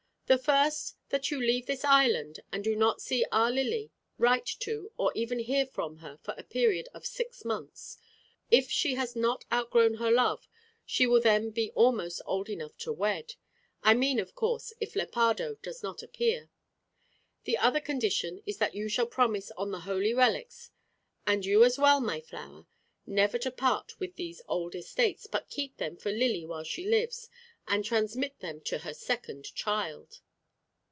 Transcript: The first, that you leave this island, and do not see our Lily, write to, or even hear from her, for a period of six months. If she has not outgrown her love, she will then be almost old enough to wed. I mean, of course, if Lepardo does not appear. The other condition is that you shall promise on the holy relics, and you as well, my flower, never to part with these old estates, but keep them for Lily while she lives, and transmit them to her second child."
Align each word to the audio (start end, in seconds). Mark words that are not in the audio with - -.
The 0.31 0.37
first, 0.37 0.95
that 1.09 1.29
you 1.29 1.41
leave 1.41 1.65
this 1.65 1.83
island, 1.83 2.39
and 2.53 2.63
do 2.63 2.73
not 2.73 3.01
see 3.01 3.25
our 3.33 3.51
Lily, 3.51 3.91
write 4.17 4.45
to, 4.61 4.89
or 4.95 5.11
even 5.13 5.39
hear 5.39 5.65
from 5.65 5.97
her, 5.97 6.15
for 6.23 6.33
a 6.37 6.43
period 6.43 6.87
of 6.93 7.05
six 7.05 7.43
months. 7.43 7.97
If 8.49 8.71
she 8.71 8.93
has 8.95 9.13
not 9.13 9.43
outgrown 9.51 9.95
her 9.95 10.09
love, 10.09 10.47
she 10.85 11.05
will 11.05 11.19
then 11.19 11.49
be 11.49 11.71
almost 11.71 12.21
old 12.25 12.47
enough 12.47 12.77
to 12.77 12.93
wed. 12.93 13.33
I 13.83 13.93
mean, 13.93 14.19
of 14.21 14.33
course, 14.33 14.71
if 14.79 14.95
Lepardo 14.95 15.55
does 15.61 15.83
not 15.83 16.01
appear. 16.01 16.49
The 17.43 17.57
other 17.57 17.81
condition 17.81 18.41
is 18.45 18.57
that 18.59 18.73
you 18.73 18.87
shall 18.87 19.07
promise 19.07 19.51
on 19.57 19.71
the 19.71 19.81
holy 19.81 20.13
relics, 20.13 20.71
and 21.27 21.45
you 21.45 21.65
as 21.65 21.77
well, 21.77 21.99
my 21.99 22.21
flower, 22.21 22.67
never 23.05 23.37
to 23.39 23.51
part 23.51 23.99
with 23.99 24.15
these 24.15 24.41
old 24.47 24.75
estates, 24.75 25.27
but 25.27 25.49
keep 25.49 25.75
them 25.75 25.97
for 25.97 26.09
Lily 26.09 26.45
while 26.45 26.63
she 26.63 26.87
lives, 26.87 27.29
and 27.67 27.85
transmit 27.85 28.39
them 28.39 28.59
to 28.59 28.79
her 28.79 28.93
second 28.93 29.45
child." 29.53 30.19